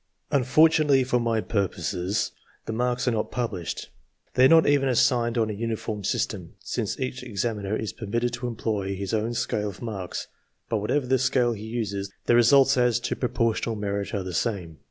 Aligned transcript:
Unfortunately 0.31 1.03
for 1.03 1.19
my 1.19 1.41
purposes, 1.41 2.31
the 2.65 2.73
marks 2.73 3.07
are 3.07 3.11
not 3.11 3.29
published. 3.29 3.91
They 4.33 4.45
are 4.45 4.49
not 4.49 4.65
even 4.65 4.89
assigned 4.89 5.37
on 5.37 5.51
a 5.51 5.53
uniform 5.53 6.03
system, 6.03 6.55
since 6.57 6.99
each 6.99 7.21
examiner 7.21 7.75
is 7.77 7.93
permitted 7.93 8.33
to 8.33 8.47
employ 8.47 8.95
his 8.95 9.13
own 9.13 9.35
scale 9.35 9.69
of 9.69 9.79
marks; 9.79 10.25
but 10.69 10.77
whatever 10.77 11.15
scale 11.19 11.53
he 11.53 11.65
uses, 11.65 12.11
the 12.25 12.33
results 12.33 12.77
as 12.77 12.99
to 13.01 13.15
proportional 13.15 13.75
merit 13.75 14.11
are 14.15 14.23
the 14.23 14.33
same. 14.33 14.79